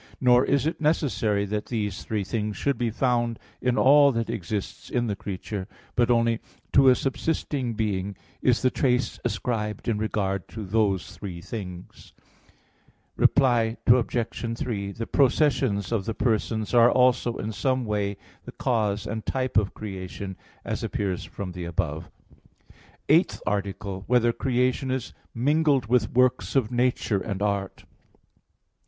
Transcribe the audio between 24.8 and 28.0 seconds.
Is Mingled with Works of Nature and Art?